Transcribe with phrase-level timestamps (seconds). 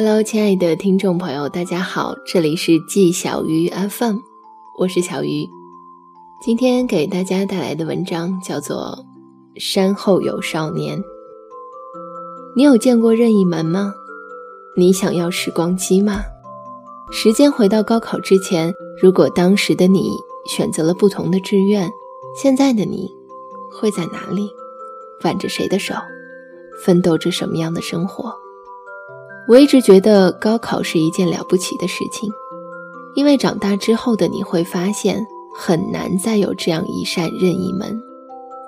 [0.00, 4.18] Hello，亲爱的听众朋友，大家好，这里是季小鱼 FM，
[4.78, 5.44] 我是小鱼。
[6.40, 9.04] 今天给大家带来的文章叫做
[9.60, 10.96] 《山后有少年》。
[12.54, 13.92] 你有见过任意门吗？
[14.76, 16.20] 你想要时光机吗？
[17.10, 18.72] 时间回到高考之前，
[19.02, 20.12] 如果当时的你
[20.46, 21.90] 选择了不同的志愿，
[22.40, 23.12] 现在的你
[23.68, 24.48] 会在哪里？
[25.24, 25.92] 挽着谁的手？
[26.84, 28.32] 奋斗着什么样的生活？
[29.48, 32.30] 我一直觉得高考是一件了不起的事情，
[33.14, 37.98] 因为长大之后的你会发现，很难再有这样一扇任意门。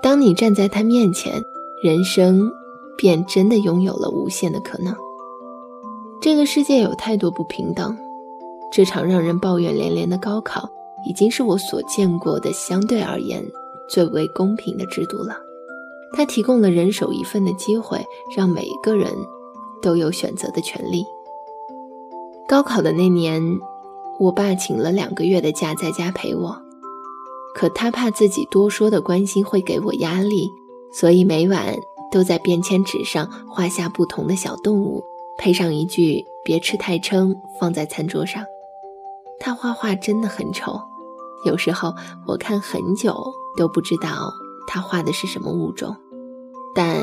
[0.03, 1.45] 当你站在它面前，
[1.83, 2.51] 人生
[2.97, 4.97] 便真的拥有了无限的可能。
[6.19, 7.95] 这个世界有太多不平等，
[8.73, 10.67] 这场让人抱怨连连的高考，
[11.07, 13.45] 已经是我所见过的相对而言
[13.87, 15.37] 最为公平的制度了。
[16.15, 18.03] 它提供了人手一份的机会，
[18.35, 19.13] 让每一个人
[19.81, 21.05] 都有选择的权利。
[22.49, 23.43] 高考的那年，
[24.19, 26.61] 我爸请了两个月的假在家陪我，
[27.55, 30.49] 可他怕自己多说的关心会给我压力，
[30.93, 31.75] 所以每晚
[32.11, 35.05] 都在便签纸上画下不同的小动物，
[35.39, 38.45] 配上一句“别吃太撑”，放在餐桌上。
[39.39, 40.79] 他画画真的很丑，
[41.47, 41.95] 有时候
[42.27, 43.15] 我看很久
[43.57, 44.31] 都不知道。
[44.67, 45.97] 他画的是什么物种？
[46.75, 47.01] 但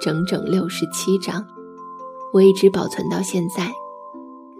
[0.00, 1.44] 整整六十七张，
[2.32, 3.72] 我一直保存到现在。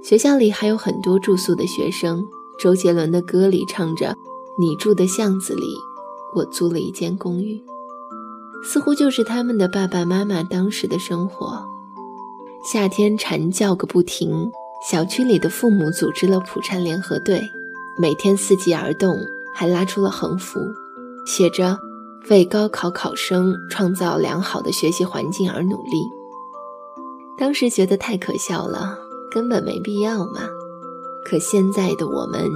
[0.02, 2.22] 学校里还有很多住宿的学生。
[2.58, 4.14] 周杰伦的歌里唱着
[4.58, 5.74] ：“你住的巷子里，
[6.34, 7.60] 我租了一间公寓。”
[8.62, 11.66] 似乎就是他们的爸爸妈妈当时的生活。
[12.64, 14.52] 夏天蝉叫个不停，
[14.88, 17.42] 小区里的父母组织了普蝉联合队，
[17.98, 19.16] 每天伺机而动，
[19.52, 20.60] 还拉出了横幅，
[21.26, 21.76] 写着。
[22.30, 26.04] 为高考考生创造良好的学习环境而努力。
[27.38, 28.98] 当时觉得太可笑了，
[29.30, 30.48] 根本没必要嘛。
[31.24, 32.50] 可现在的我们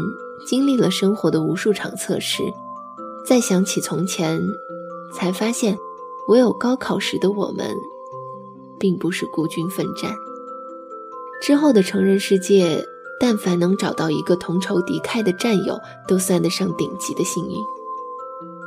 [0.47, 2.43] 经历了生活的无数场测试，
[3.25, 4.41] 再想起从前，
[5.13, 5.77] 才发现
[6.29, 7.75] 唯有高考时的我们，
[8.79, 10.15] 并不是孤军奋战。
[11.41, 12.85] 之后的成人世界，
[13.21, 17.57] 但凡能找到一个同仇敌忾的战友，都算得上顶级的幸运。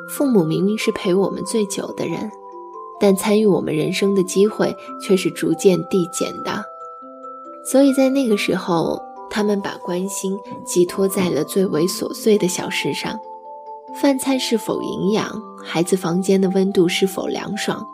[0.08, 2.32] 父母明明是陪我们最久的人，
[3.00, 6.64] 但参与我们人生的机会却是逐渐递减的。
[7.64, 13.20] 所以在那个时候，他们把关心寄托在了最为琐碎的小事上：
[14.02, 15.32] 饭菜是否营养，
[15.64, 17.86] 孩子房间的温度是否凉爽。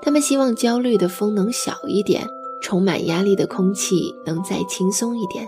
[0.00, 2.24] 他们希望焦虑的风能小一点，
[2.62, 5.46] 充满压力的空气能再轻松一点。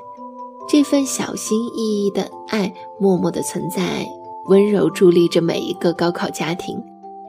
[0.69, 4.07] 这份小心翼翼的爱，默默的存在。
[4.47, 6.83] 温柔助力着每一个高考家庭，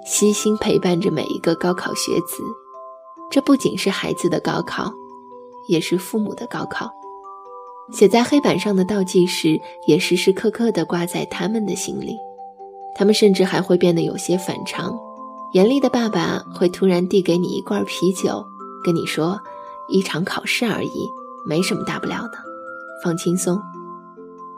[0.06, 2.44] 悉心陪伴着每一个高考学子。
[3.30, 4.92] 这不仅是孩子的高考，
[5.68, 6.92] 也是父母的高考。
[7.92, 12.16] 写在黑板上的倒计时，也时时刻刻地挂在他们的心里。
[12.96, 14.98] 他们甚至还会变得有些反常。
[15.54, 18.46] 严厉的爸爸会突然递给你一罐啤酒，
[18.84, 19.40] 跟你说
[19.90, 21.10] ：“一场考试而已，
[21.46, 22.38] 没什么大不了的，
[23.04, 23.60] 放轻松。”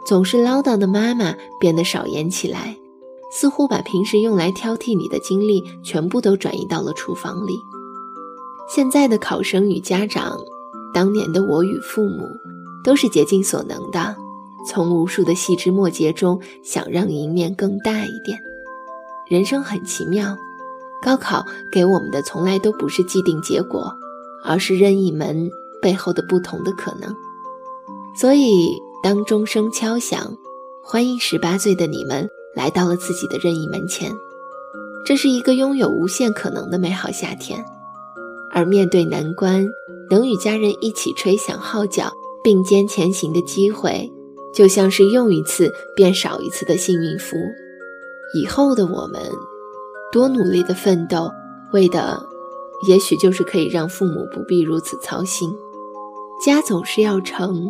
[0.06, 2.76] 总是唠叨的妈妈变得少言起来，
[3.34, 7.54] 似乎把平时用来挑剔你的精力全部都转移到了厨房里。
[8.70, 10.38] 现在的考生与家长，
[10.94, 12.30] 当年的我与父母，
[12.84, 14.16] 都是竭尽所能的，
[14.70, 18.40] 从无数的细枝末节中想让赢面更大一点。
[19.28, 20.38] 人生很奇妙，
[21.02, 23.92] 高考给我们的从来都不是既定结果，
[24.44, 25.50] 而是任意门
[25.82, 27.14] 背后的不同的可能。
[28.16, 28.70] 所以。
[29.04, 30.38] 当钟声敲响，
[30.82, 34.12] 欢迎十八岁的你们来到了自己的任意门前。
[35.06, 37.66] 这是一个拥有无限可能的美好夏天，
[38.52, 39.68] 而面对难关，
[40.10, 44.12] 能与家人一起吹响号角、并肩前行的机会，
[44.54, 47.36] 就像是用一次便少一次的幸运符。
[48.34, 49.22] 以后的我们，
[50.12, 51.30] 多努力的奋斗，
[51.74, 52.26] 为的，
[52.88, 55.54] 也许就是可以让父母不必如此操心。
[56.46, 57.68] 家总是要成。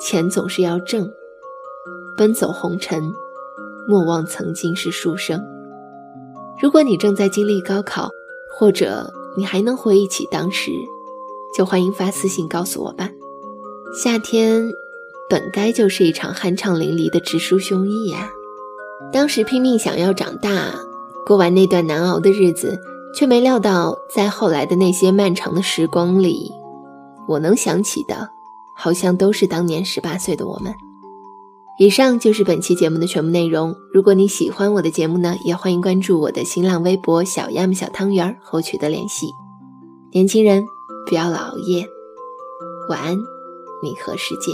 [0.00, 1.08] 钱总是要挣，
[2.18, 3.12] 奔走红尘，
[3.88, 5.42] 莫忘曾经是书生。
[6.60, 8.10] 如果你正在经历高考，
[8.56, 10.70] 或者你还能回忆起当时，
[11.56, 13.10] 就欢迎发私信告诉我吧。
[14.02, 14.70] 夏天
[15.28, 18.30] 本该就是一场酣畅淋漓的直抒胸臆呀，
[19.12, 20.74] 当时拼命想要长大，
[21.26, 22.78] 过完那段难熬的日子，
[23.14, 26.52] 却没料到在后来的那些漫长的时光里，
[27.28, 28.30] 我能想起的。
[28.76, 30.74] 好像都是当年十八岁的我们。
[31.76, 33.74] 以上就是本期节目的全部内容。
[33.92, 39.26] 如果你喜欢我的节目呢，也欢迎关注我的新浪微博“小亚小汤圆”和我取得联系。
[40.12, 40.64] 年轻人，
[41.08, 41.84] 不要老熬夜，
[42.88, 43.18] 晚安，
[43.82, 44.52] 你和世界。